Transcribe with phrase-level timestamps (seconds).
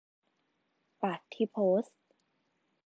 [1.01, 1.99] ป่ะที่โพสต์?